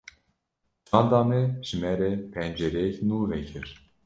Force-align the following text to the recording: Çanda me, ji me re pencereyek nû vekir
Çanda 0.89 1.19
me, 1.29 1.63
ji 1.65 1.75
me 1.81 1.91
re 1.99 2.11
pencereyek 2.33 2.97
nû 3.07 3.17
vekir 3.31 3.67